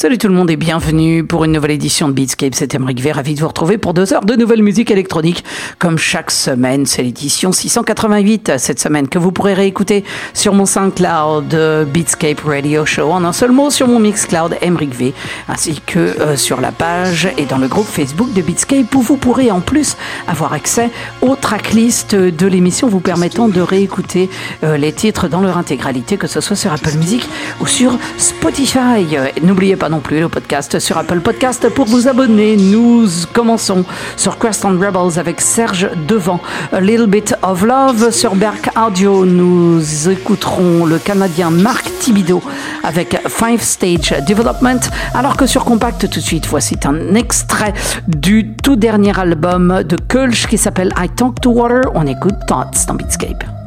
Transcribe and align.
Salut 0.00 0.16
tout 0.16 0.28
le 0.28 0.34
monde 0.34 0.48
et 0.48 0.54
bienvenue 0.54 1.24
pour 1.24 1.44
une 1.44 1.50
nouvelle 1.50 1.72
édition 1.72 2.06
de 2.06 2.12
Beatscape. 2.12 2.54
C'est 2.54 2.72
Emeric 2.72 3.00
V, 3.00 3.10
ravi 3.10 3.34
de 3.34 3.40
vous 3.40 3.48
retrouver 3.48 3.78
pour 3.78 3.94
deux 3.94 4.12
heures 4.12 4.24
de 4.24 4.36
nouvelle 4.36 4.62
musique 4.62 4.92
électronique. 4.92 5.42
Comme 5.80 5.98
chaque 5.98 6.30
semaine, 6.30 6.86
c'est 6.86 7.02
l'édition 7.02 7.50
688 7.50 8.52
cette 8.58 8.78
semaine 8.78 9.08
que 9.08 9.18
vous 9.18 9.32
pourrez 9.32 9.54
réécouter 9.54 10.04
sur 10.34 10.54
mon 10.54 10.66
SoundCloud 10.66 11.88
Beatscape 11.92 12.38
Radio 12.44 12.86
Show 12.86 13.10
en 13.10 13.24
un 13.24 13.32
seul 13.32 13.50
mot 13.50 13.70
sur 13.70 13.88
mon 13.88 13.98
Mixcloud 13.98 14.56
Emeric 14.62 14.94
V 14.94 15.14
ainsi 15.48 15.82
que 15.84 15.98
euh, 15.98 16.36
sur 16.36 16.60
la 16.60 16.70
page 16.70 17.28
et 17.36 17.46
dans 17.46 17.58
le 17.58 17.66
groupe 17.66 17.88
Facebook 17.88 18.32
de 18.32 18.40
Beatscape 18.40 18.94
où 18.94 19.00
vous 19.00 19.16
pourrez 19.16 19.50
en 19.50 19.58
plus 19.58 19.96
avoir 20.28 20.52
accès 20.52 20.90
aux 21.22 21.34
tracklists 21.34 22.14
de 22.14 22.46
l'émission 22.46 22.86
vous 22.86 23.00
permettant 23.00 23.48
de 23.48 23.60
réécouter 23.60 24.30
euh, 24.62 24.76
les 24.76 24.92
titres 24.92 25.26
dans 25.26 25.40
leur 25.40 25.58
intégralité 25.58 26.16
que 26.16 26.28
ce 26.28 26.40
soit 26.40 26.54
sur 26.54 26.72
Apple 26.72 26.96
Music 26.98 27.28
ou 27.60 27.66
sur 27.66 27.98
Spotify. 28.16 29.04
N'oubliez 29.42 29.74
pas 29.74 29.87
non 29.88 30.00
plus 30.00 30.20
le 30.20 30.28
podcast 30.28 30.78
sur 30.78 30.98
Apple 30.98 31.20
Podcast 31.20 31.68
pour 31.70 31.86
vous 31.86 32.08
abonner. 32.08 32.56
Nous 32.56 33.06
commençons 33.32 33.84
sur 34.16 34.38
Quest 34.38 34.64
on 34.64 34.78
Rebels 34.78 35.18
avec 35.18 35.40
Serge 35.40 35.88
Devant. 36.06 36.40
A 36.72 36.80
Little 36.80 37.06
Bit 37.06 37.34
of 37.42 37.62
Love 37.62 38.10
sur 38.10 38.34
Berk 38.34 38.70
Audio. 38.76 39.24
Nous 39.24 40.08
écouterons 40.08 40.84
le 40.84 40.98
Canadien 40.98 41.50
Marc 41.50 41.90
Thibido 42.00 42.42
avec 42.82 43.16
Five 43.28 43.62
Stage 43.62 44.14
Development. 44.26 44.80
Alors 45.14 45.36
que 45.36 45.46
sur 45.46 45.64
Compact, 45.64 46.08
tout 46.08 46.20
de 46.20 46.24
suite, 46.24 46.46
voici 46.46 46.76
un 46.84 47.14
extrait 47.14 47.72
du 48.06 48.54
tout 48.62 48.76
dernier 48.76 49.18
album 49.18 49.82
de 49.82 49.96
Kulch 49.96 50.46
qui 50.46 50.58
s'appelle 50.58 50.92
I 50.98 51.08
Talk 51.08 51.40
to 51.40 51.50
Water. 51.50 51.82
On 51.94 52.06
écoute 52.06 52.36
Thoughts 52.46 52.86
dans 52.86 52.94
Beatscape. 52.94 53.57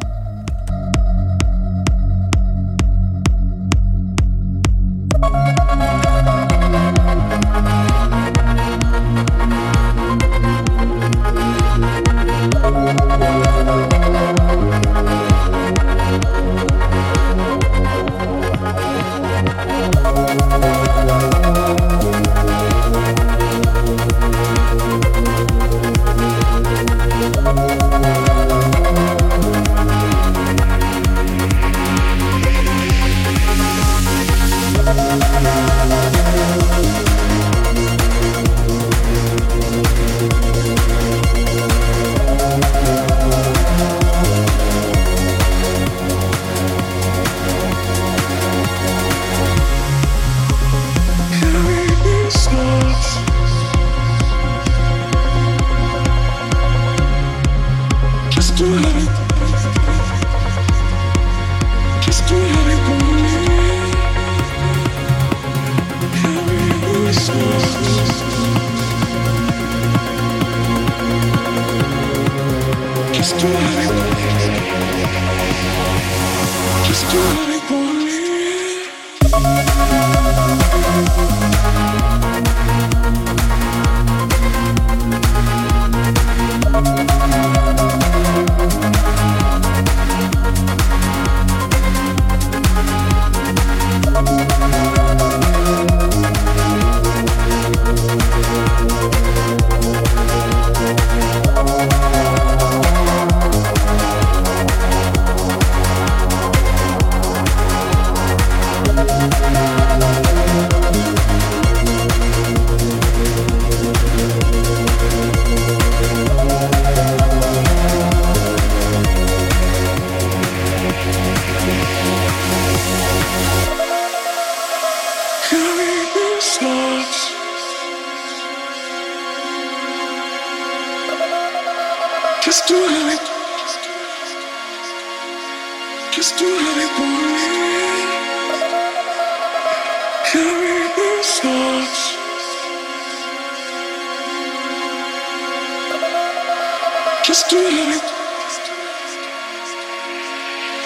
Just 147.23 147.49
do 147.51 147.57
it 147.57 147.73
like 147.73 148.01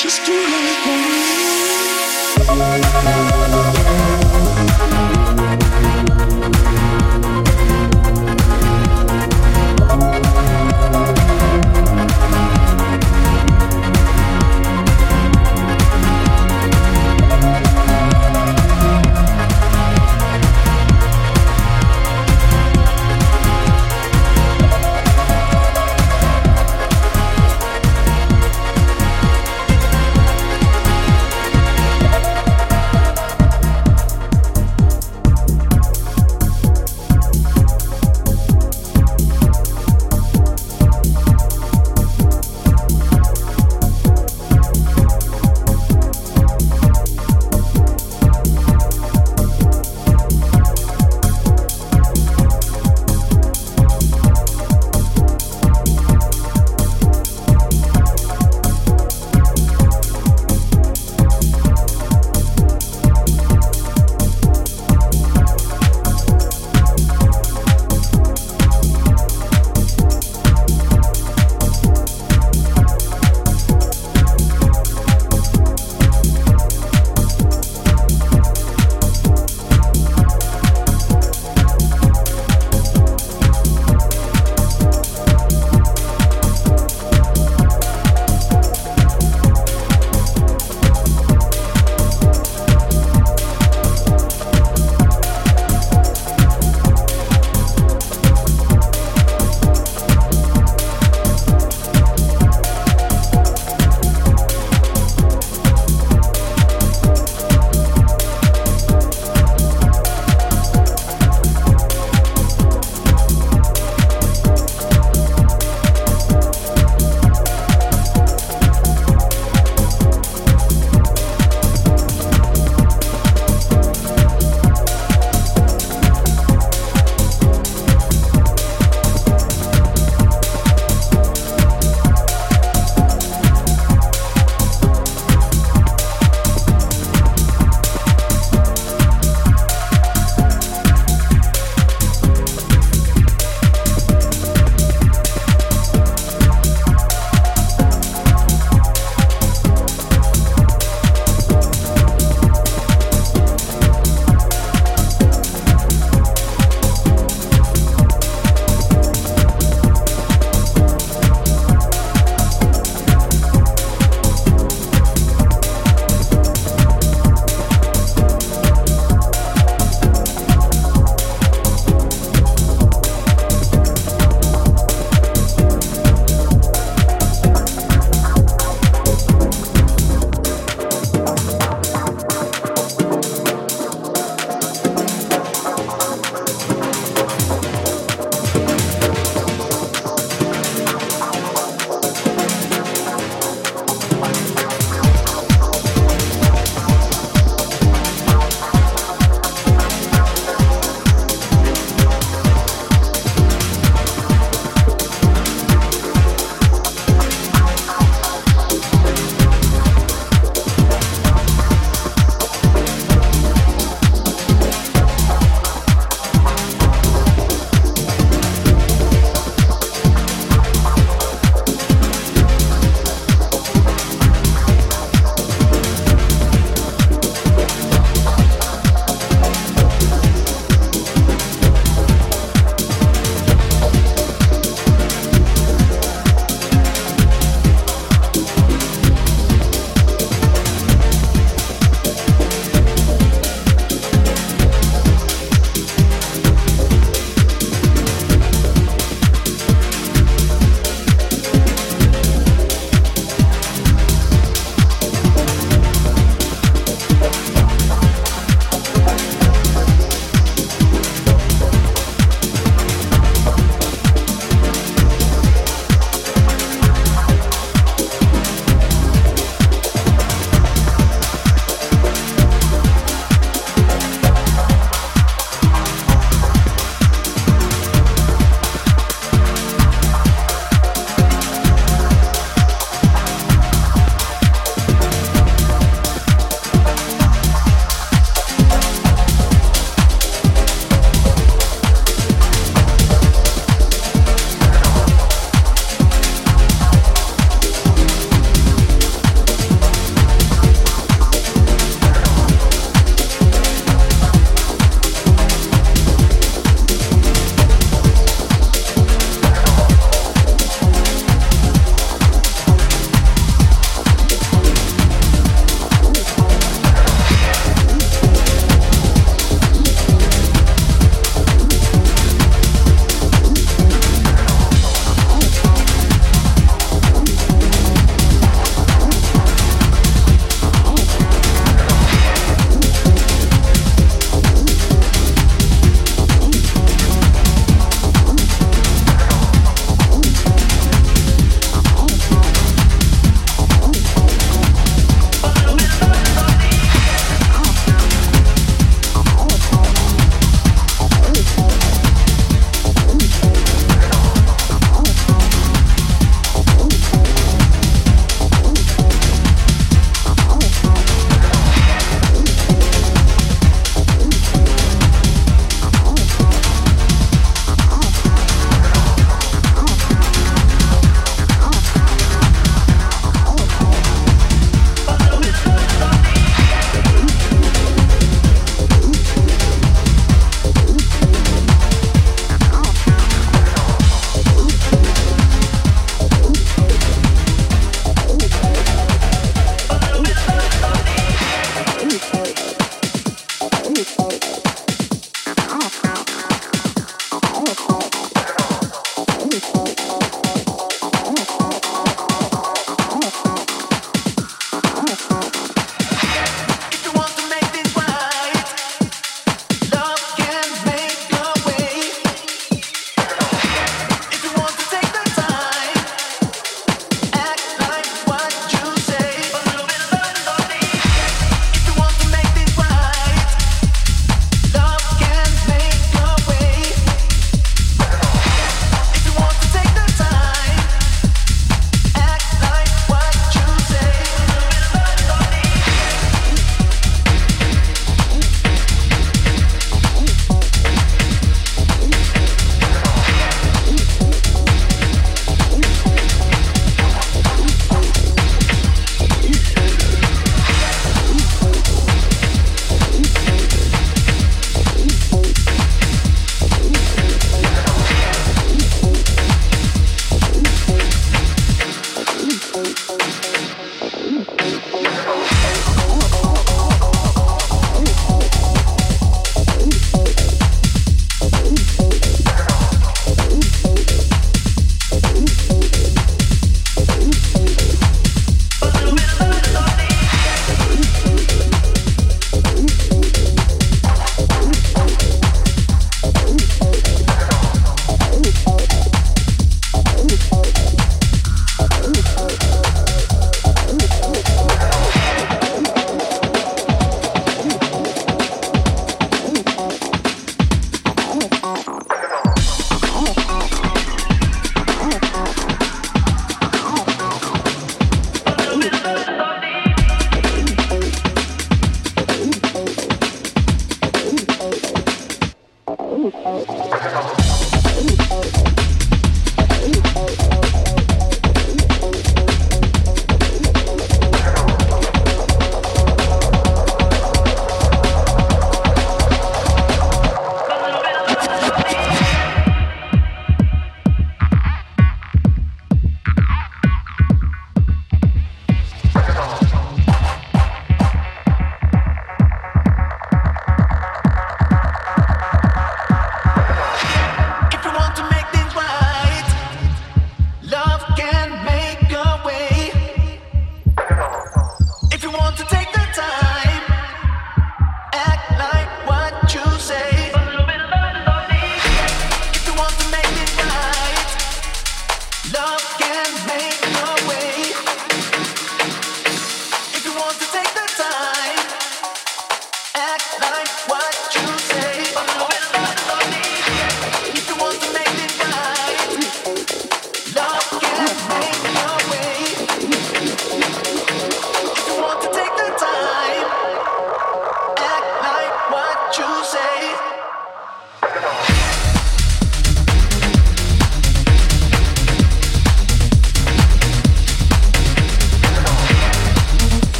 Just 0.00 0.26
do 0.26 0.32
it 0.32 0.50
like 4.20 4.25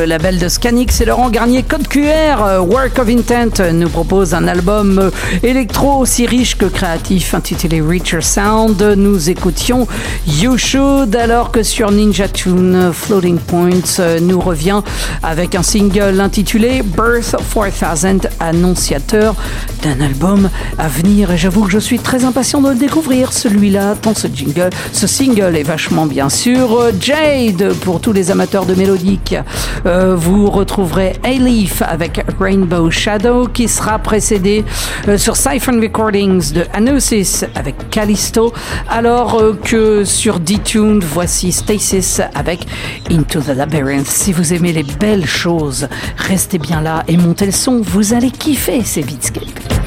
le 0.00 0.06
label 0.06 0.38
de 0.38 0.48
Scanix 0.48 0.98
et 1.02 1.04
Laurent 1.04 1.28
Garnier 1.28 1.62
Code 1.62 1.86
QR. 1.86 2.62
Work 2.66 2.98
of 3.00 3.08
Intent 3.10 3.70
nous 3.74 3.90
propose 3.90 4.32
un 4.32 4.48
album 4.48 5.10
électro 5.42 5.98
aussi 5.98 6.24
riche 6.24 6.56
que 6.56 6.64
créatif 6.64 7.34
intitulé 7.34 7.82
Richer 7.82 8.22
Sound. 8.22 8.80
Nous 8.96 9.28
écoutions 9.28 9.86
You 10.26 10.56
Should 10.56 11.14
alors 11.14 11.50
que 11.50 11.62
sur 11.62 11.90
Ninja 11.90 12.28
Tune 12.28 12.92
Floating 12.94 13.36
Points 13.36 14.00
nous 14.22 14.40
revient 14.40 14.80
avec 15.22 15.54
un 15.54 15.62
single 15.62 16.18
intitulé 16.18 16.82
Birth 16.82 17.36
4000 17.52 18.20
annonciateur 18.40 19.34
d'un 19.82 20.00
album 20.00 20.48
à 20.78 20.88
venir 20.88 21.30
et 21.30 21.36
j'avoue 21.36 21.64
que 21.64 21.72
je 21.72 21.78
suis 21.78 21.98
très 21.98 22.24
impatient 22.24 22.62
de 22.62 22.70
le 22.70 22.76
découvrir 22.76 23.34
celui-là 23.34 23.96
tant 24.00 24.14
ce 24.14 24.28
jingle 24.28 24.70
ce 24.92 25.06
single 25.06 25.56
est 25.56 25.62
vachement 25.62 26.06
bien 26.06 26.30
sûr 26.30 26.90
Jade 27.00 27.74
pour 27.82 28.00
tous 28.00 28.12
les 28.12 28.30
amateurs 28.30 28.64
de 28.64 28.74
mélodique 28.74 29.34
euh, 29.90 30.14
vous 30.14 30.48
retrouverez 30.48 31.14
A-Leaf 31.24 31.82
avec 31.82 32.24
Rainbow 32.38 32.90
Shadow 32.90 33.48
qui 33.48 33.66
sera 33.66 33.98
précédé 33.98 34.64
euh, 35.08 35.18
sur 35.18 35.36
Siphon 35.36 35.80
Recordings 35.80 36.52
de 36.52 36.64
Anosis 36.72 37.44
avec 37.56 37.90
Callisto. 37.90 38.52
Alors 38.88 39.40
euh, 39.40 39.58
que 39.62 40.04
sur 40.04 40.38
D-Tune 40.38 41.00
voici 41.00 41.50
Stasis 41.50 42.20
avec 42.34 42.66
Into 43.10 43.40
the 43.40 43.48
Labyrinth. 43.48 44.06
Si 44.06 44.32
vous 44.32 44.54
aimez 44.54 44.72
les 44.72 44.84
belles 44.84 45.26
choses 45.26 45.88
restez 46.16 46.58
bien 46.58 46.80
là 46.80 47.02
et 47.08 47.16
montez 47.16 47.46
le 47.46 47.52
son. 47.52 47.80
Vous 47.80 48.14
allez 48.14 48.30
kiffer 48.30 48.84
ces 48.84 49.02
beatscapes 49.02 49.79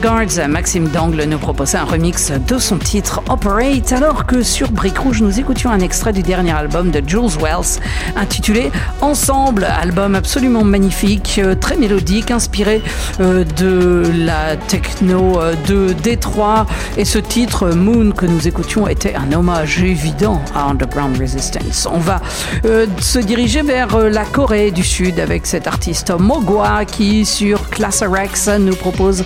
Guards, 0.00 0.48
Maxime 0.48 0.88
Dangle 0.88 1.24
nous 1.24 1.38
proposait 1.38 1.78
un 1.78 1.84
remix 1.84 2.30
de 2.30 2.58
son 2.58 2.78
titre 2.78 3.22
Operate, 3.28 3.92
alors 3.92 4.26
que 4.26 4.42
sur 4.42 4.70
Brick 4.70 4.98
Rouge, 4.98 5.22
nous 5.22 5.40
écoutions 5.40 5.70
un 5.70 5.80
extrait 5.80 6.12
du 6.12 6.22
dernier 6.22 6.52
album 6.52 6.90
de 6.90 7.02
Jules 7.06 7.38
Wells 7.40 7.80
intitulé 8.16 8.70
Ensemble, 9.00 9.64
album 9.64 10.14
absolument 10.14 10.64
magnifique, 10.64 11.40
euh, 11.42 11.54
très 11.54 11.76
mélodique, 11.76 12.30
inspiré 12.30 12.82
euh, 13.20 13.44
de 13.56 14.10
la 14.24 14.56
techno 14.56 15.40
euh, 15.40 15.54
de 15.66 15.92
Détroit. 15.92 16.66
Et 16.96 17.04
ce 17.04 17.18
titre, 17.18 17.70
Moon, 17.70 18.12
que 18.12 18.26
nous 18.26 18.46
écoutions, 18.46 18.88
était 18.88 19.14
un 19.14 19.32
hommage 19.32 19.82
évident 19.82 20.40
à 20.54 20.68
Underground 20.68 21.18
Resistance. 21.18 21.88
On 21.92 21.98
va 21.98 22.20
se 22.98 23.18
diriger 23.18 23.62
vers 23.62 23.98
la 23.98 24.24
Corée 24.24 24.70
du 24.70 24.82
Sud 24.82 25.18
avec 25.18 25.46
cet 25.46 25.66
artiste 25.66 26.12
Mogwa 26.18 26.84
qui, 26.84 27.24
sur 27.24 27.61
Class 27.72 28.02
Rex, 28.02 28.48
nous 28.48 28.76
propose 28.76 29.24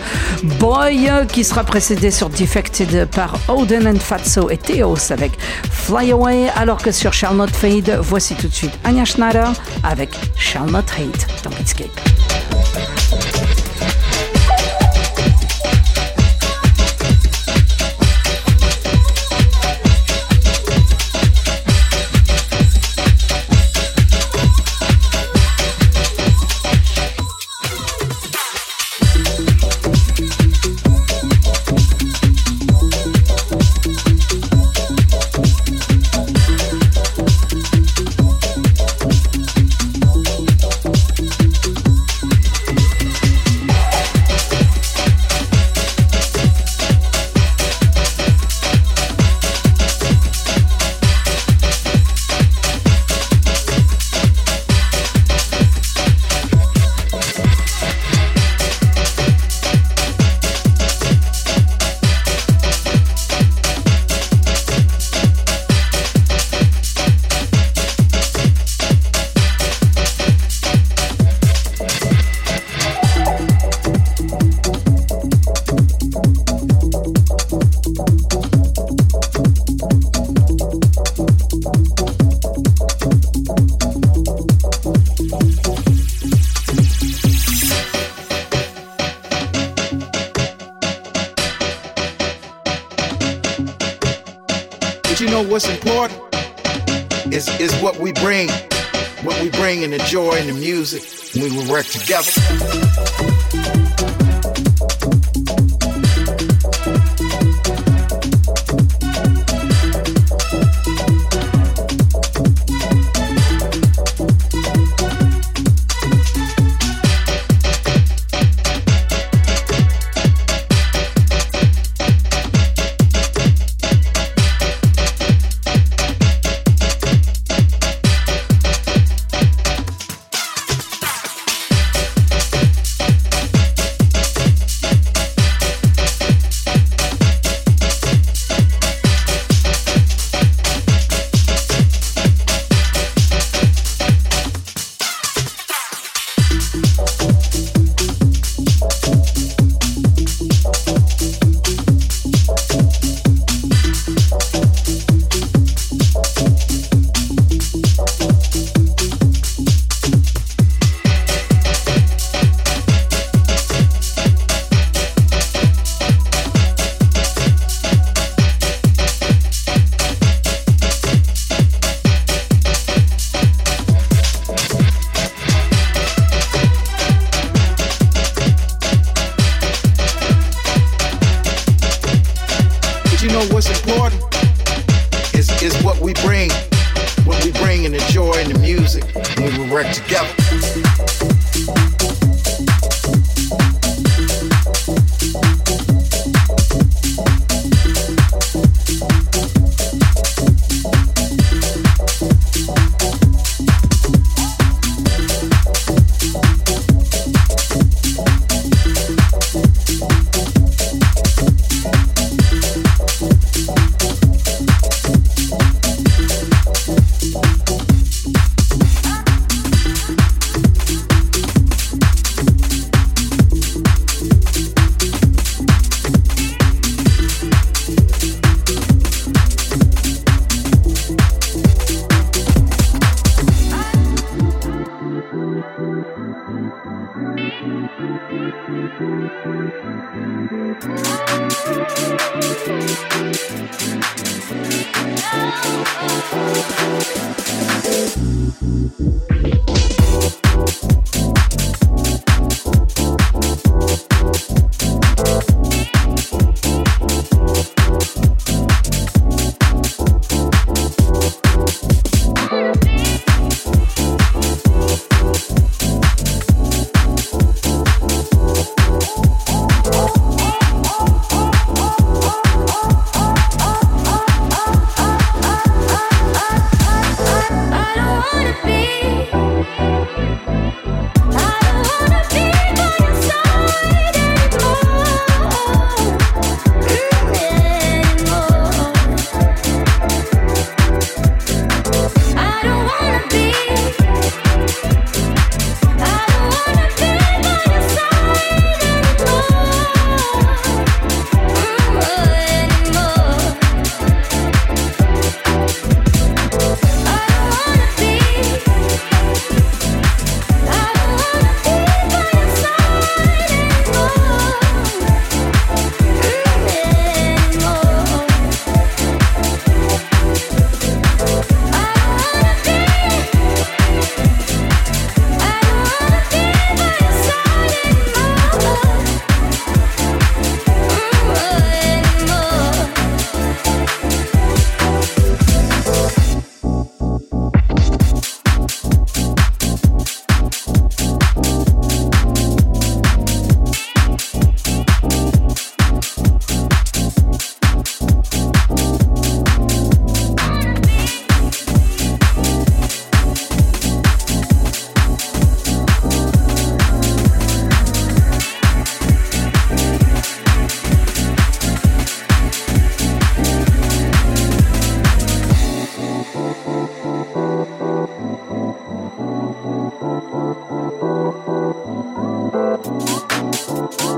Boy, 0.59 1.11
qui 1.29 1.45
sera 1.45 1.65
précédé 1.65 2.11
sur 2.11 2.31
Defected 2.31 3.07
par 3.07 3.35
Odin 3.49 3.87
and 3.87 3.99
Fatso 3.99 4.49
et 4.51 4.57
Theos 4.57 5.11
avec 5.11 5.33
Fly 5.71 6.13
Away, 6.13 6.49
alors 6.57 6.81
que 6.81 6.93
sur 6.93 7.13
Shall 7.13 7.37
Not 7.37 7.49
Fade, 7.49 7.99
voici 8.01 8.35
tout 8.35 8.49
de 8.49 8.55
suite 8.55 8.73
Anya 8.85 9.05
Schneider 9.05 9.53
avec 9.83 10.11
Shall 10.37 10.67
Not 10.67 10.79
Hate 10.79 11.27
dans 11.45 11.51
Beatscape. 11.51 12.06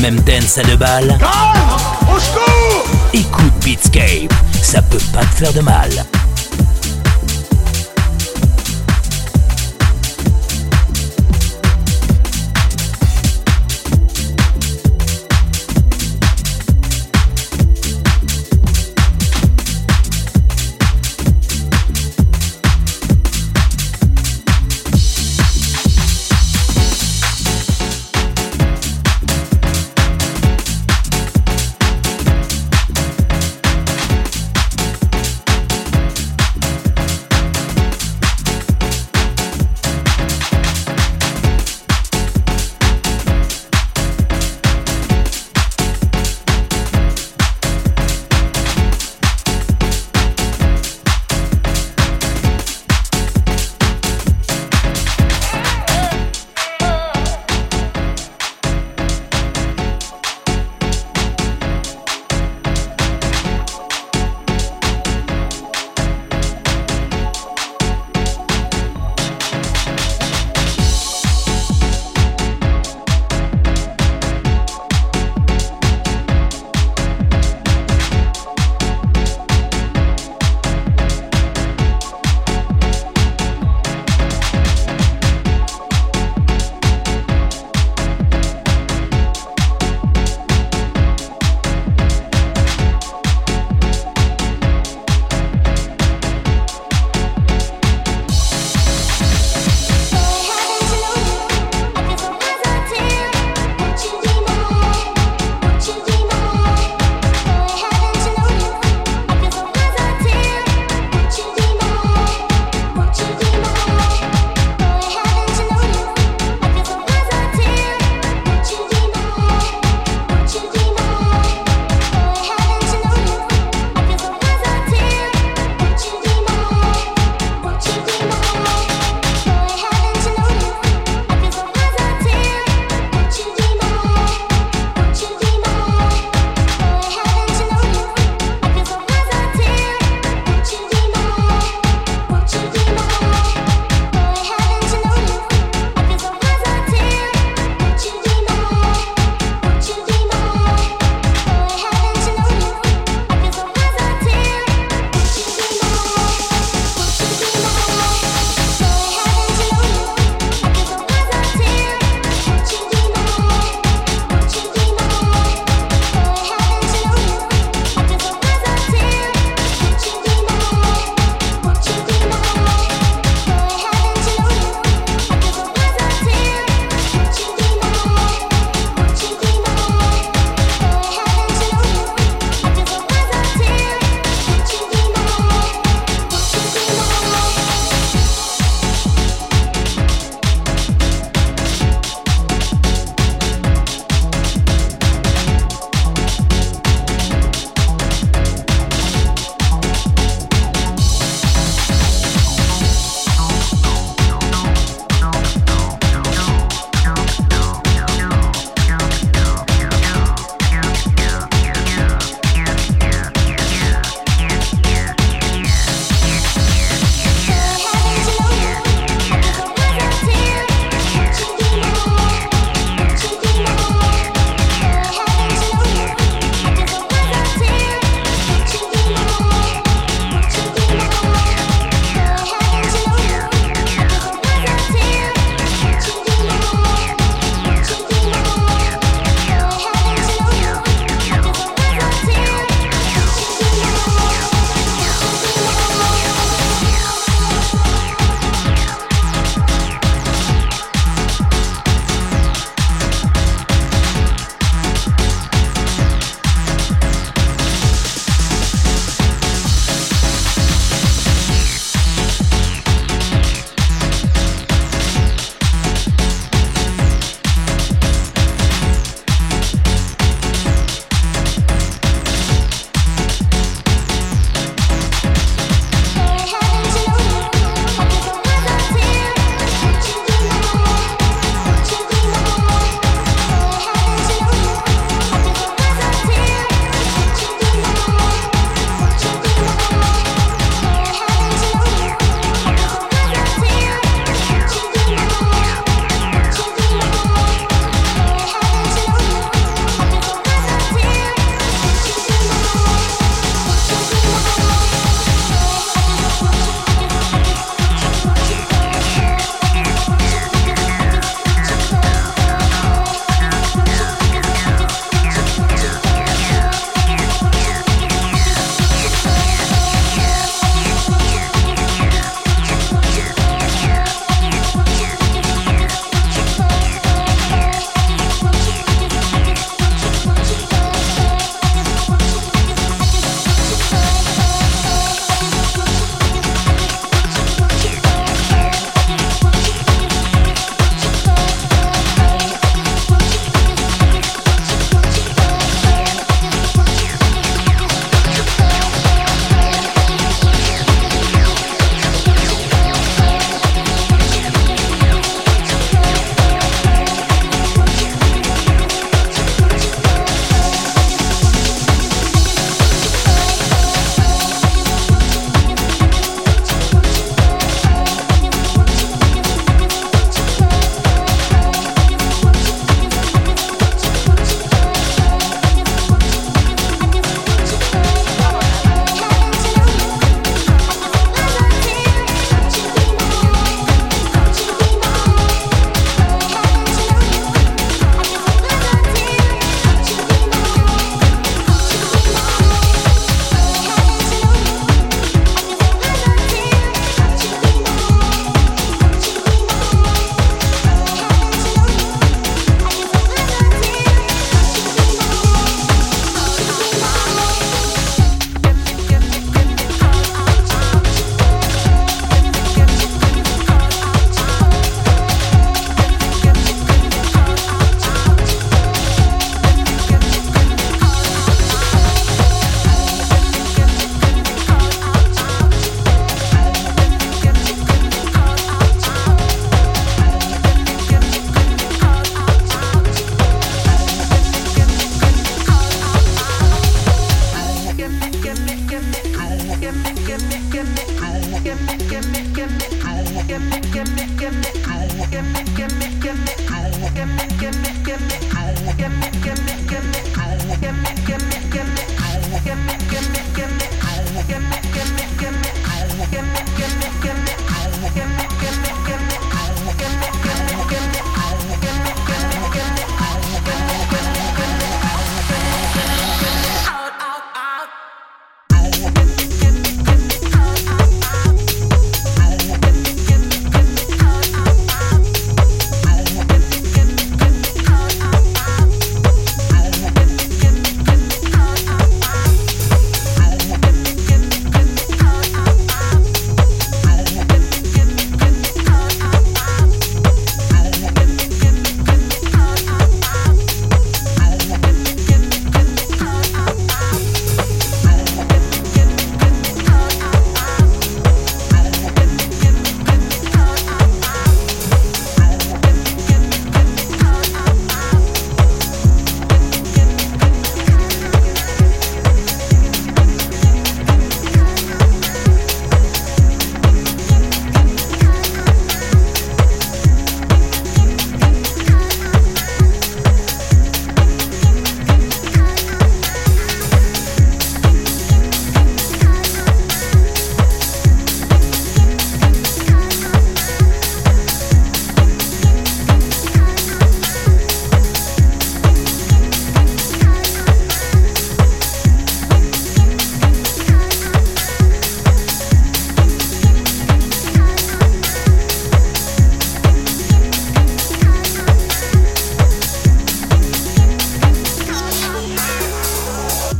Même 0.00 0.20
dance 0.20 0.58
à 0.58 0.62
deux 0.62 0.76
balles 0.76 1.18
Au 2.12 2.18
secours 2.18 2.84
Écoute 3.12 3.52
Beatscape, 3.64 4.32
ça 4.62 4.82
peut 4.82 4.98
pas 5.12 5.24
te 5.24 5.44
faire 5.44 5.52
de 5.52 5.60
mal. 5.60 5.90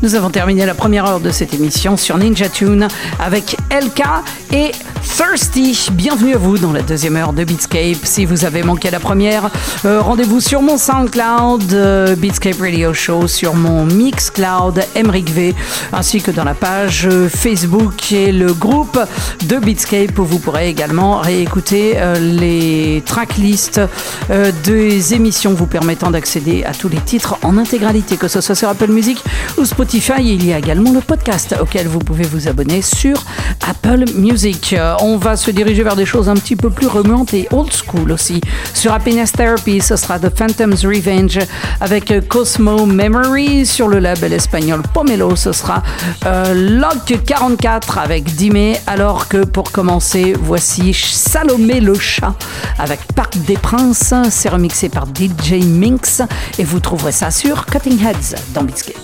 Nous 0.08 0.14
avons 0.14 0.30
terminé 0.30 0.64
la 0.64 0.72
première 0.72 1.04
heure 1.04 1.20
de 1.20 1.30
cette 1.30 1.52
émission 1.52 1.98
sur 1.98 2.16
Ninja 2.16 2.48
Tune 2.48 2.88
avec 3.20 3.58
LK 3.70 4.02
et 4.54 4.72
Thirsty. 5.18 5.88
Bienvenue 5.94 6.34
à 6.34 6.38
vous 6.38 6.58
dans 6.58 6.70
la 6.70 6.80
deuxième 6.80 7.16
heure 7.16 7.32
de 7.32 7.42
Beatscape. 7.42 8.04
Si 8.04 8.24
vous 8.24 8.44
avez 8.44 8.62
manqué 8.62 8.88
la 8.88 9.00
première, 9.00 9.50
euh, 9.84 10.00
rendez-vous 10.00 10.40
sur 10.40 10.62
mon 10.62 10.78
SoundCloud, 10.78 11.72
euh, 11.72 12.14
Beatscape 12.14 12.60
Radio 12.60 12.94
Show, 12.94 13.26
sur 13.26 13.56
mon 13.56 13.84
Mixcloud, 13.84 14.80
Emric 14.94 15.28
V, 15.30 15.56
ainsi 15.92 16.22
que 16.22 16.30
dans 16.30 16.44
la 16.44 16.54
page 16.54 17.08
euh, 17.10 17.28
Facebook 17.28 18.12
et 18.12 18.30
le 18.30 18.52
groupe 18.52 18.96
de 19.48 19.56
Beatscape 19.56 20.16
où 20.20 20.24
vous 20.24 20.38
pourrez 20.38 20.68
également 20.68 21.18
réécouter 21.18 21.96
les 22.20 23.02
tracklists 23.04 23.80
des 24.62 25.14
émissions 25.14 25.52
vous 25.52 25.66
permettant 25.66 26.12
d'accéder 26.12 26.62
à 26.62 26.72
tous 26.72 26.88
les 26.88 27.00
titres 27.00 27.36
en 27.42 27.58
intégralité, 27.58 28.16
que 28.16 28.28
ce 28.28 28.40
soit 28.40 28.54
sur 28.54 28.68
Apple 28.68 28.90
Music 28.90 29.22
ou 29.56 29.64
Spotify 29.64 30.20
il 30.20 30.46
y 30.46 30.52
a 30.52 30.58
également 30.58 30.92
le 30.92 31.00
podcast 31.00 31.56
auquel 31.60 31.88
vous 31.88 31.98
pouvez 31.98 32.24
vous 32.24 32.46
abonner 32.46 32.82
sur 32.82 33.24
Apple 33.68 34.04
Music. 34.14 34.72
Euh, 34.72 34.94
on 35.00 35.16
va 35.16 35.36
se 35.36 35.50
diriger 35.50 35.82
vers 35.82 35.96
des 35.96 36.06
choses 36.06 36.28
un 36.28 36.34
petit 36.34 36.56
peu 36.56 36.70
plus 36.70 36.86
remontes 36.86 37.34
et 37.34 37.46
old 37.52 37.70
school 37.72 38.10
aussi. 38.12 38.40
Sur 38.72 38.92
Happiness 38.92 39.32
Therapy, 39.32 39.80
ce 39.80 39.96
sera 39.96 40.18
The 40.18 40.34
Phantom's 40.34 40.84
Revenge 40.84 41.38
avec 41.80 42.28
Cosmo 42.28 42.86
Memory. 42.86 43.66
Sur 43.66 43.88
le 43.88 43.98
label 43.98 44.32
espagnol 44.32 44.82
Pomelo, 44.94 45.36
ce 45.36 45.52
sera 45.52 45.82
euh, 46.26 46.78
Lock 46.80 47.24
44 47.26 47.98
avec 47.98 48.24
Dime. 48.34 48.74
Alors 48.86 49.28
que 49.28 49.44
pour 49.44 49.70
commencer, 49.70 50.34
voici 50.40 50.94
Salomé 50.94 51.80
le 51.80 51.94
chat 51.94 52.34
avec 52.78 53.00
Parc 53.14 53.36
des 53.44 53.56
Princes. 53.56 54.14
C'est 54.30 54.48
remixé 54.48 54.88
par 54.88 55.06
DJ 55.06 55.64
Minx 55.64 56.22
et 56.58 56.64
vous 56.64 56.80
trouverez 56.80 57.12
ça 57.12 57.30
sur 57.30 57.66
Cutting 57.66 57.98
Heads 58.02 58.36
dans 58.54 58.62
Biscuit. 58.62 58.94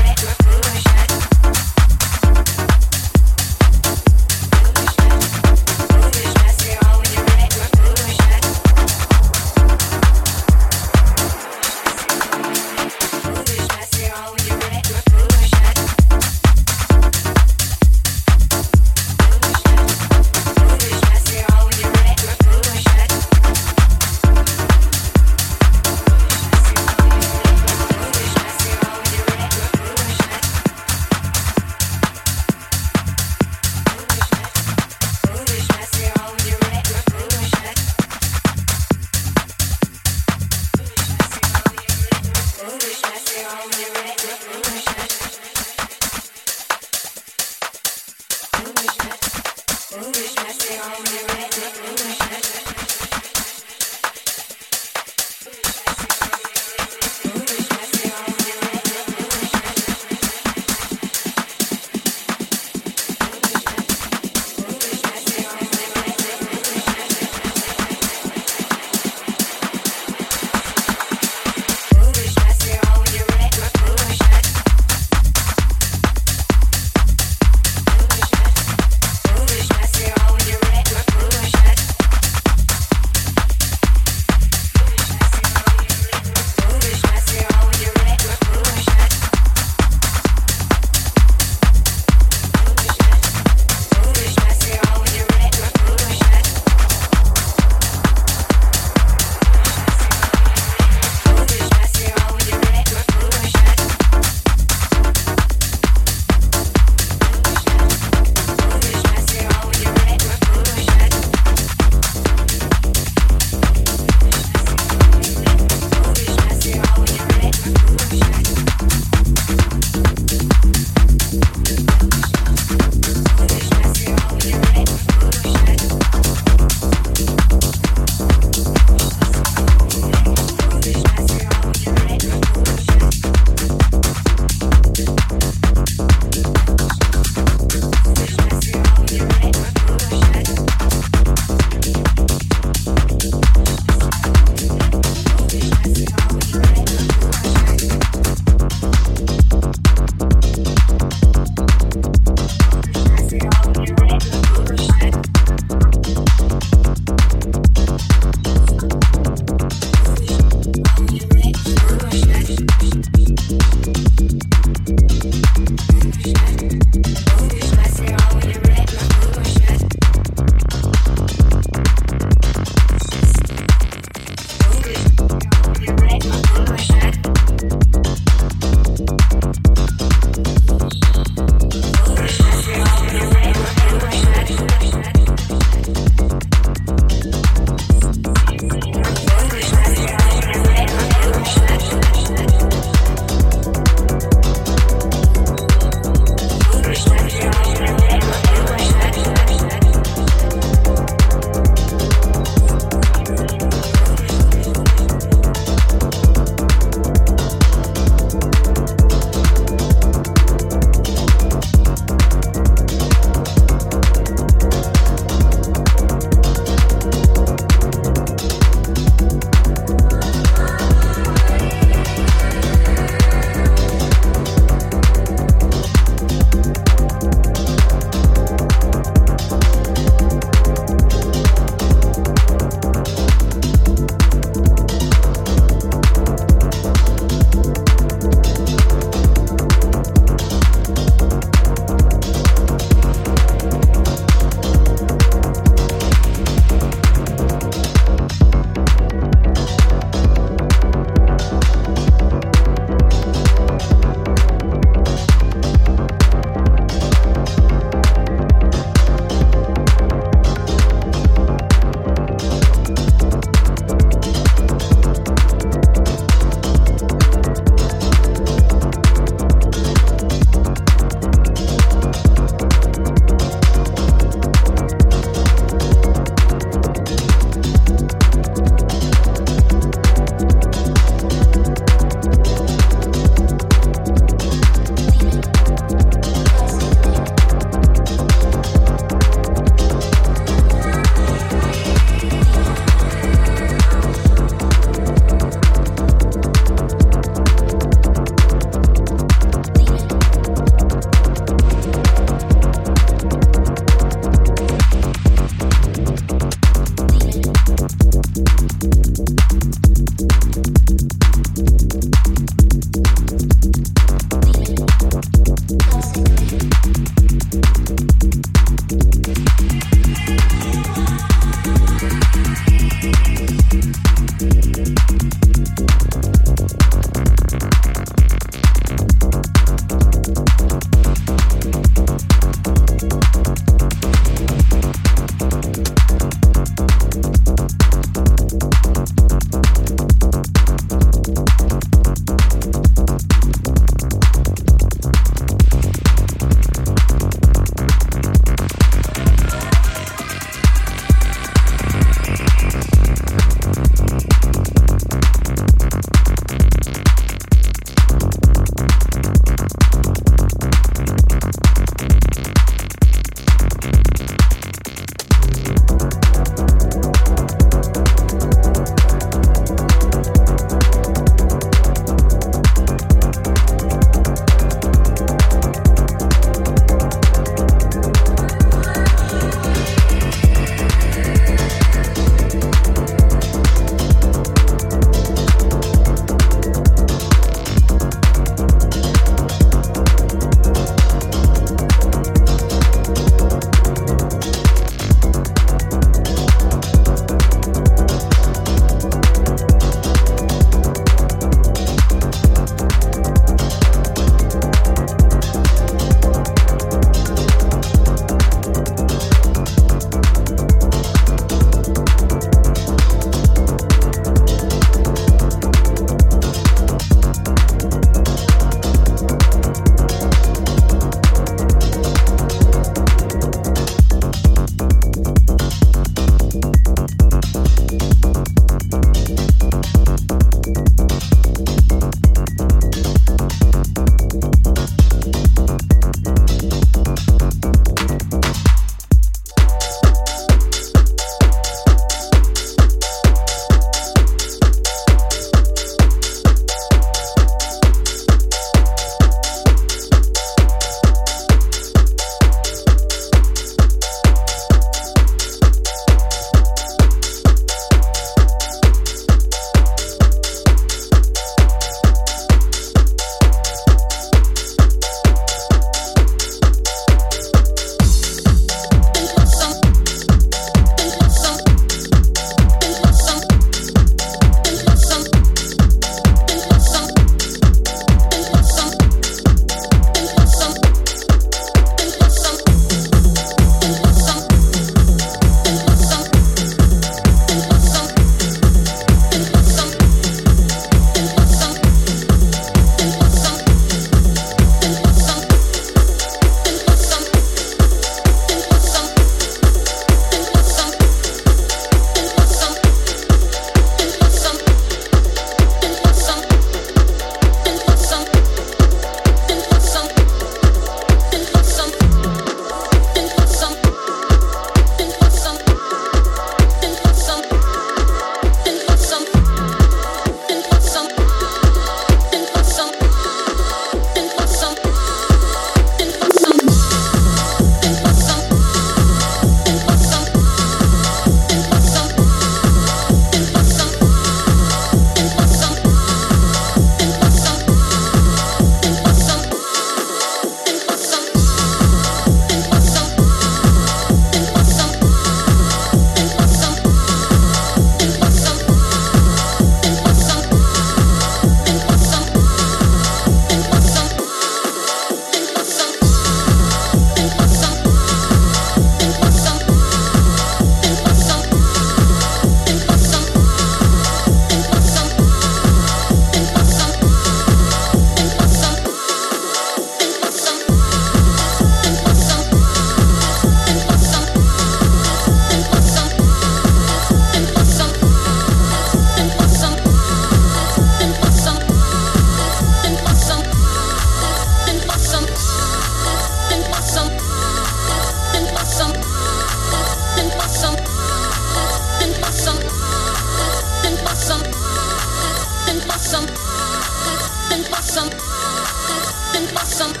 awesome. 599.56 600.00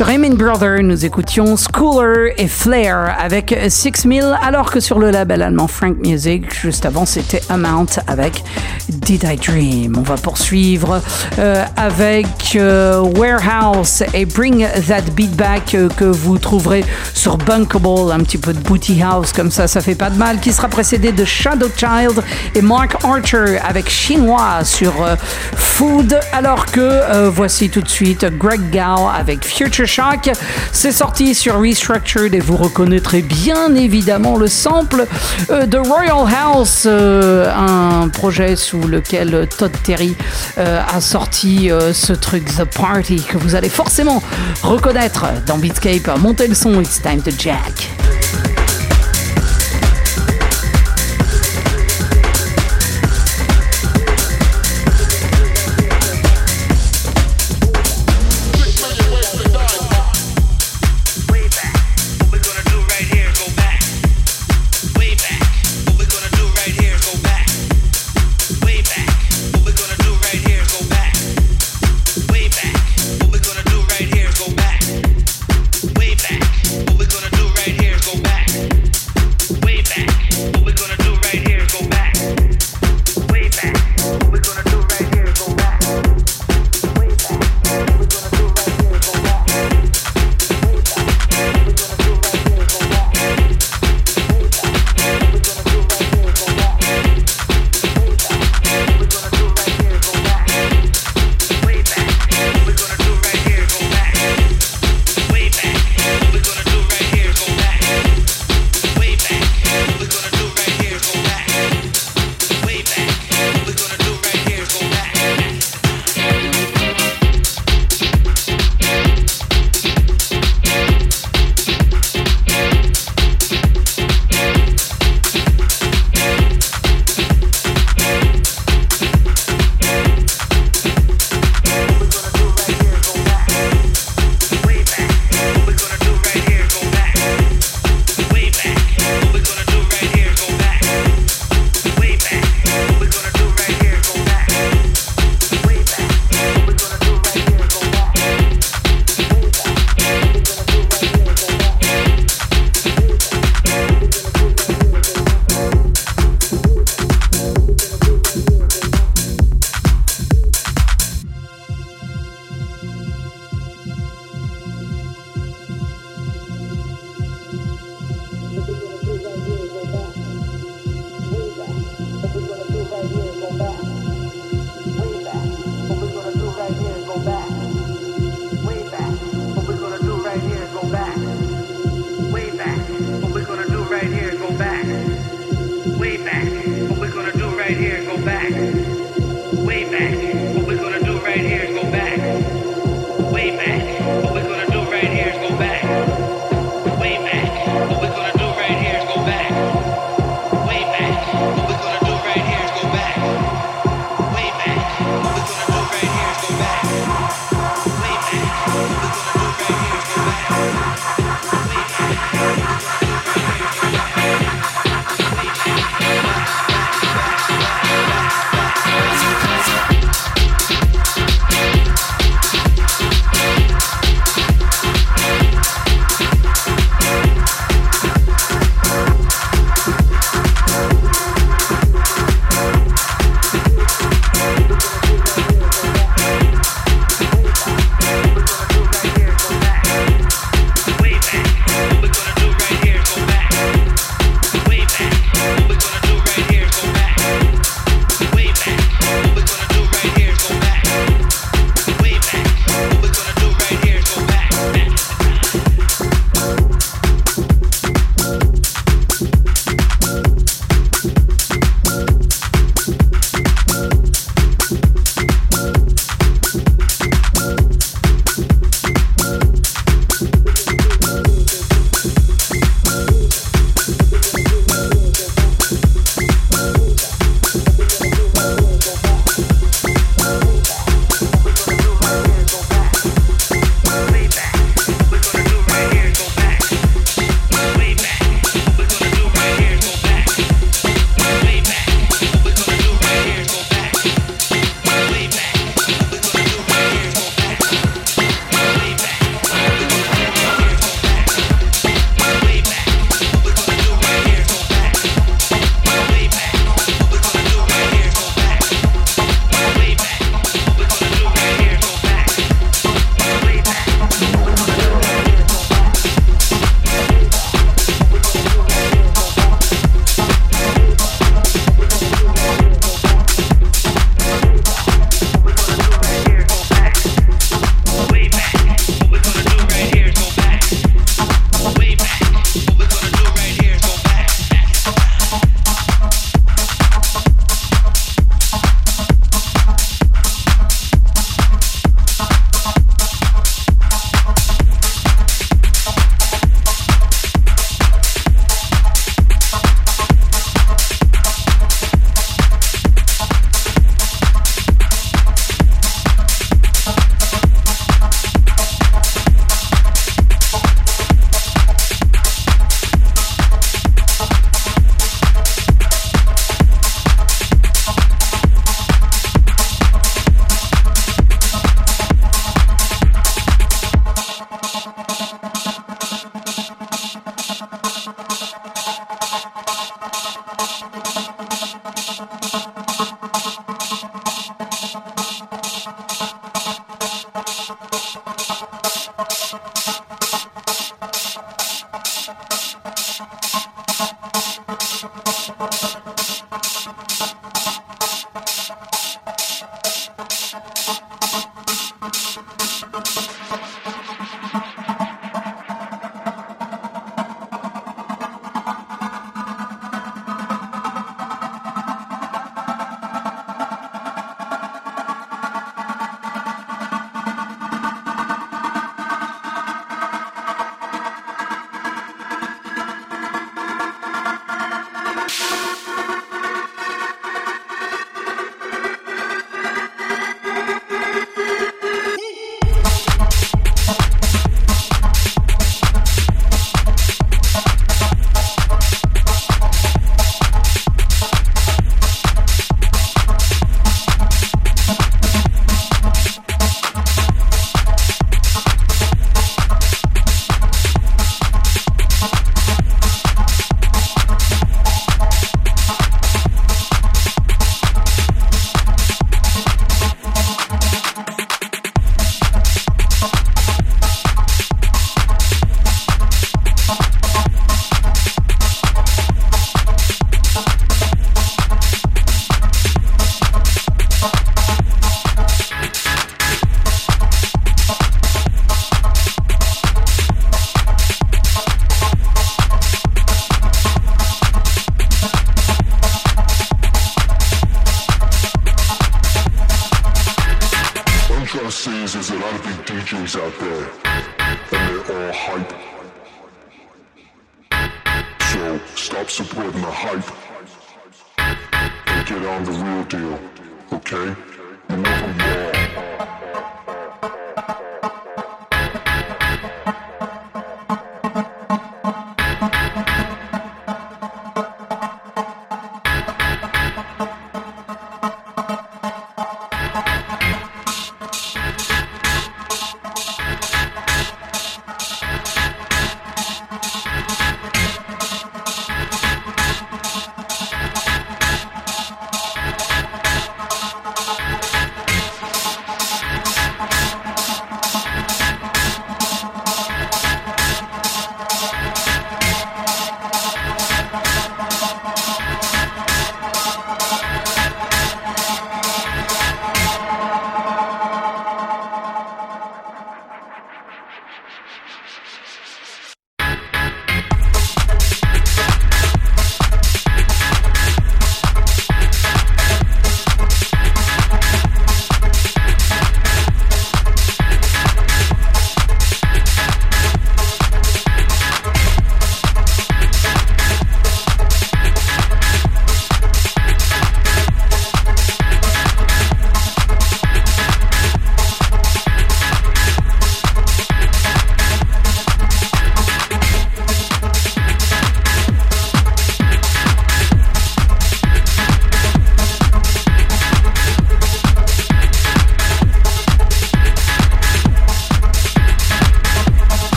Raymond 0.00 0.36
Brother, 0.36 0.82
nous 0.82 1.04
écoutions 1.04 1.56
Schooler 1.56 2.32
et 2.38 2.48
Flair 2.48 3.14
avec 3.18 3.54
Six 3.68 4.06
Mill, 4.06 4.34
alors 4.42 4.70
que 4.70 4.80
sur 4.80 4.98
le 4.98 5.10
label 5.10 5.42
allemand 5.42 5.66
Frank 5.66 5.96
Music, 5.98 6.44
juste 6.58 6.86
avant, 6.86 7.04
c'était 7.04 7.42
Amount 7.50 8.00
avec 8.06 8.42
Did 8.88 9.24
I 9.24 9.36
Dream. 9.36 9.96
On 9.98 10.02
va 10.02 10.16
poursuivre 10.16 11.02
euh, 11.38 11.64
avec 11.76 12.26
euh, 12.56 13.00
Warehouse 13.16 14.02
et 14.14 14.24
Bring 14.24 14.66
That 14.88 15.10
Beat 15.14 15.36
Back 15.36 15.74
euh, 15.74 15.88
que 15.88 16.04
vous 16.04 16.38
trouverez 16.38 16.84
sur 17.12 17.36
Bunkable, 17.36 18.10
un 18.10 18.20
petit 18.20 18.38
peu 18.38 18.54
de 18.54 18.60
booty 18.60 19.02
house 19.02 19.32
comme 19.32 19.50
ça, 19.50 19.68
ça 19.68 19.82
fait 19.82 19.94
pas 19.94 20.08
de 20.08 20.16
mal, 20.16 20.40
qui 20.40 20.52
sera 20.52 20.68
précédé 20.68 21.12
de 21.12 21.24
Shadow 21.24 21.68
Child 21.76 22.22
et 22.54 22.62
Mark 22.62 22.96
Archer 23.04 23.58
avec 23.58 23.90
Chinois 23.90 24.64
sur 24.64 24.94
Food, 25.54 26.18
alors 26.32 26.66
que 26.66 27.28
voici 27.28 27.68
tout 27.68 27.82
de 27.82 27.88
suite 27.88 28.26
Greg 28.38 28.70
Gao 28.70 29.08
avec 29.08 29.44
Future 29.44 29.89
C'est 30.72 30.92
sorti 30.92 31.34
sur 31.34 31.60
Restructured 31.60 32.32
et 32.32 32.38
vous 32.38 32.56
reconnaîtrez 32.56 33.22
bien 33.22 33.74
évidemment 33.74 34.36
le 34.36 34.46
sample 34.46 35.04
euh, 35.50 35.66
de 35.66 35.78
Royal 35.78 36.26
House, 36.32 36.84
euh, 36.86 37.52
un 37.52 38.08
projet 38.08 38.54
sous 38.54 38.82
lequel 38.82 39.48
Todd 39.58 39.72
Terry 39.82 40.14
euh, 40.58 40.80
a 40.86 41.00
sorti 41.00 41.70
ce 41.92 42.12
truc 42.12 42.44
The 42.44 42.64
Party 42.64 43.16
que 43.16 43.36
vous 43.36 43.56
allez 43.56 43.68
forcément 43.68 44.22
reconnaître 44.62 45.26
dans 45.46 45.58
Beatscape. 45.58 46.08
Montez 46.18 46.46
le 46.46 46.54
son, 46.54 46.80
it's 46.80 47.02
time 47.02 47.20
to 47.20 47.32
jack. 47.36 47.90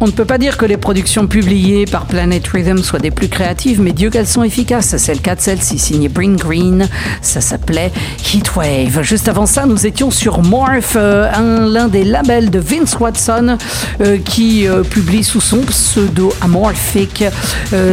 On 0.00 0.06
ne 0.06 0.12
peut 0.12 0.24
pas 0.24 0.38
dire 0.38 0.56
que 0.56 0.64
les 0.64 0.76
productions 0.76 1.26
publiées 1.26 1.84
par 1.84 2.06
Planet 2.06 2.46
Rhythm 2.46 2.78
soient 2.84 3.00
des 3.00 3.10
plus 3.10 3.28
créatives, 3.28 3.80
mais 3.80 3.90
Dieu 3.90 4.10
qu'elles 4.10 4.28
sont 4.28 4.44
efficaces. 4.44 4.96
C'est 4.96 5.12
le 5.12 5.18
cas 5.18 5.34
de 5.34 5.40
celle-ci, 5.40 5.76
signée 5.76 6.08
Bring 6.08 6.36
Green. 6.36 6.88
Ça 7.20 7.40
s'appelait 7.40 7.90
Heatwave. 8.32 9.02
Juste 9.02 9.28
avant 9.28 9.46
ça, 9.46 9.66
nous 9.66 9.86
étions 9.86 10.12
sur 10.12 10.40
Morph, 10.42 10.94
euh, 10.94 11.28
l'un 11.68 11.88
des 11.88 12.04
labels 12.04 12.50
de 12.50 12.60
Vince 12.60 12.96
Watson, 13.00 13.58
euh, 14.00 14.18
qui 14.18 14.68
euh, 14.68 14.84
publie 14.84 15.24
sous 15.24 15.40
son 15.40 15.62
pseudo 15.62 16.32
Amorphic 16.42 17.24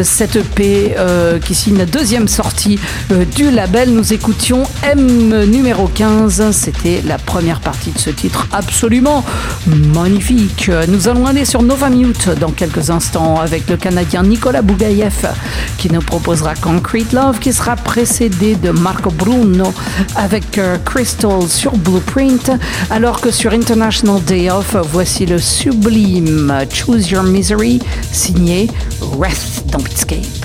cette 0.04 0.36
EP 0.36 0.96
qui 1.44 1.56
signe 1.56 1.78
la 1.78 1.86
deuxième 1.86 2.28
sortie 2.28 2.80
du 3.36 3.50
label. 3.50 3.92
Nous 3.92 4.14
écoutions 4.14 4.64
M 4.84 5.46
numéro 5.46 5.88
15. 5.88 6.52
C'était 6.52 7.02
la 7.06 7.18
première 7.18 7.60
partie 7.60 7.92
de 7.92 7.98
ce 7.98 8.10
titre 8.10 8.48
absolument 8.52 9.24
magnifique. 9.68 10.70
Nous 10.88 11.08
allons 11.08 11.26
aller 11.26 11.46
sur 11.46 11.62
Nova 11.62 11.90
Mute 11.90 12.30
dans 12.40 12.52
quelques 12.52 12.90
instants 12.90 13.40
avec 13.40 13.70
le 13.70 13.78
Canadien 13.78 14.24
Nicolas 14.24 14.62
Bougaïev 14.62 15.34
qui 15.78 15.92
nous 15.92 16.02
proposera 16.02 16.56
Concrete 16.56 17.14
Love 17.14 17.40
qui 17.40 17.54
sera 17.54 17.76
précédé 17.76 18.56
de 18.56 18.72
Marco 18.72 19.10
Bruno 19.12 19.74
avec 20.16 20.58
euh, 20.58 20.78
Crystal 20.86 21.48
sur 21.48 21.76
Blueprint 21.78 22.52
alors 22.90 23.22
que 23.22 23.32
sur 23.32 23.54
International 23.54 24.22
Day 24.24 24.50
Off 24.50 24.76
voici 24.92 25.26
le 25.26 25.40
sublime 25.40 26.54
Choose 26.72 27.10
Your 27.10 27.24
Misery 27.24 27.80
signé 28.12 28.70
Wrath 29.02 29.64
dans 29.72 29.80
Beatscape. 29.80 30.45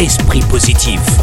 Esprit 0.00 0.44
positif. 0.48 1.17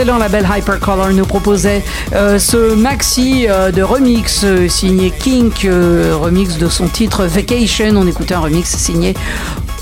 L'excellent 0.00 0.18
label 0.18 0.48
Hypercolor 0.50 1.10
nous 1.10 1.26
proposait 1.26 1.84
euh, 2.14 2.38
ce 2.38 2.74
maxi 2.74 3.46
euh, 3.46 3.70
de 3.70 3.82
remix 3.82 4.44
euh, 4.44 4.66
signé 4.66 5.10
Kink, 5.10 5.68
remix 5.68 6.56
de 6.56 6.68
son 6.68 6.88
titre 6.88 7.26
Vacation. 7.26 7.96
On 7.96 8.06
écoutait 8.06 8.32
un 8.32 8.40
remix 8.40 8.66
signé 8.66 9.12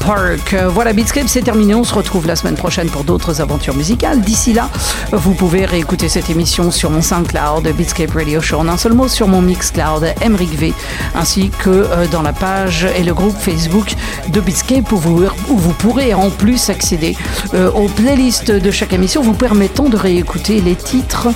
Euh, 0.09 0.37
Voilà, 0.71 0.95
Beatscape, 0.95 1.29
c'est 1.29 1.43
terminé. 1.43 1.75
On 1.75 1.85
se 1.85 1.95
retrouve 1.95 2.27
la 2.27 2.35
semaine 2.35 2.55
prochaine 2.55 2.89
pour 2.89 3.05
d'autres 3.05 3.43
aventures 3.43 3.75
musicales. 3.75 4.21
D'ici 4.23 4.55
là, 4.55 4.71
vous 5.13 5.35
pouvez 5.35 5.67
réécouter 5.67 6.09
cette 6.09 6.31
émission 6.31 6.71
sur 6.71 6.91
mon 6.91 7.03
SoundCloud, 7.03 7.69
Beatscape 7.77 8.13
Radio 8.13 8.41
Show, 8.41 8.59
en 8.59 8.69
un 8.69 8.79
seul 8.79 8.95
mot, 8.95 9.07
sur 9.07 9.29
mon 9.29 9.43
Mixcloud, 9.43 10.15
Emric 10.23 10.55
V, 10.55 10.73
ainsi 11.15 11.51
que 11.51 11.69
euh, 11.69 12.07
dans 12.11 12.23
la 12.23 12.33
page 12.33 12.87
et 12.97 13.03
le 13.03 13.13
groupe 13.13 13.37
Facebook 13.37 13.95
de 14.33 14.41
Beatscape 14.41 14.91
où 14.93 14.97
vous, 14.97 15.75
pourrez 15.75 16.15
en 16.15 16.31
plus 16.31 16.71
accéder 16.71 17.15
euh, 17.53 17.71
aux 17.73 17.89
playlists 17.89 18.51
de 18.51 18.71
chaque 18.71 18.95
émission, 18.95 19.21
vous 19.21 19.35
permettant 19.35 19.91
de 19.91 19.97
réécouter 19.97 20.61
les 20.61 20.75
titres 20.75 21.29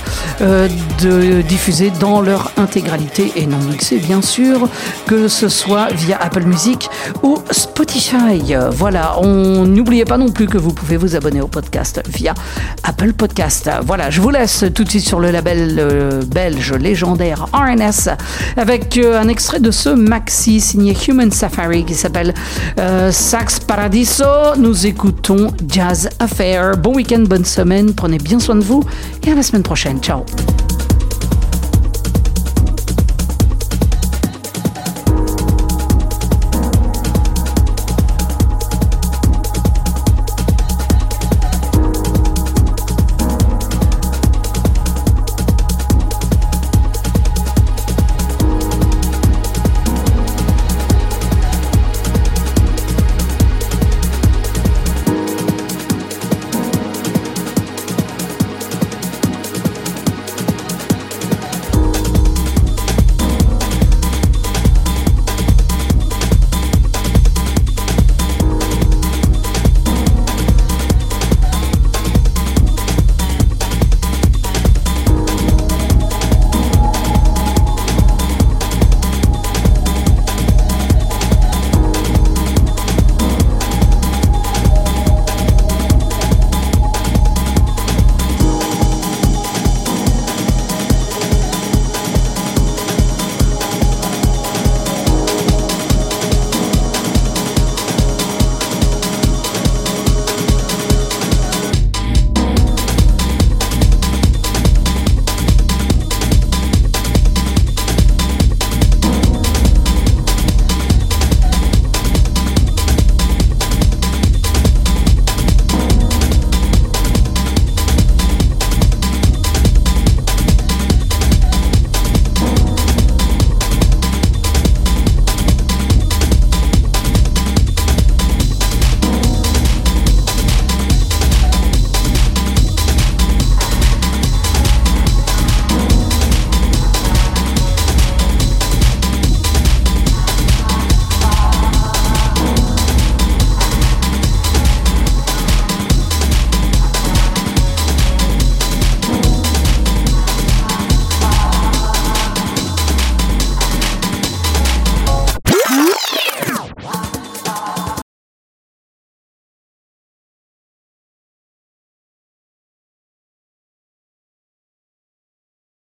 diffusés 1.47 1.91
dans 1.99 2.21
leur 2.21 2.51
intégralité 2.57 3.33
et 3.35 3.45
non 3.45 3.59
mixés, 3.59 3.97
bien 3.97 4.21
sûr, 4.21 4.67
que 5.05 5.27
ce 5.27 5.47
soit 5.47 5.91
via 5.93 6.17
Apple 6.19 6.43
Music 6.43 6.89
ou 7.21 7.37
Spotify. 7.51 8.55
Euh, 8.63 8.69
Voilà, 8.69 9.19
on 9.19 9.65
n'oubliez 9.65 10.05
pas 10.05 10.17
non 10.17 10.29
plus 10.31 10.47
que 10.47 10.57
vous 10.57 10.73
pouvez 10.73 10.97
vous 10.97 11.15
abonner 11.15 11.41
au 11.41 11.47
podcast 11.47 12.01
via 12.09 12.33
Apple 12.83 13.13
Podcast. 13.13 13.69
Voilà, 13.85 14.09
je 14.09 14.21
vous 14.21 14.29
laisse 14.29 14.65
tout 14.73 14.83
de 14.83 14.89
suite 14.89 15.05
sur 15.05 15.19
le 15.19 15.31
label 15.31 16.23
belge 16.27 16.73
légendaire 16.73 17.47
RNS 17.53 18.09
avec 18.57 18.97
euh, 18.97 19.19
un 19.19 19.27
extrait 19.27 19.59
de 19.59 19.71
ce 19.71 19.89
maxi 19.89 20.59
signé 20.59 20.95
Human 21.07 21.31
Safari 21.31 21.85
qui 21.85 21.95
s'appelle 21.95 22.33
euh, 22.79 23.11
Sax 23.11 23.59
Paradiso. 23.59 24.25
Nous 24.57 24.85
écoutons 24.87 25.51
Jazz 25.67 26.09
Affair. 26.19 26.77
Bon 26.77 26.95
week-end, 26.95 27.23
bonne 27.27 27.45
semaine, 27.45 27.93
prenez 27.93 28.17
bien 28.17 28.39
soin 28.39 28.55
de 28.55 28.63
vous 28.63 28.83
et 29.25 29.31
à 29.31 29.35
la 29.35 29.43
semaine 29.43 29.63
prochaine. 29.63 29.99
Ciao. 29.99 30.25